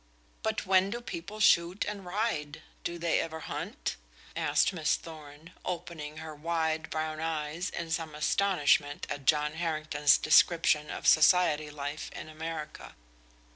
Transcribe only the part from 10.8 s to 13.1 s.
of society life in America.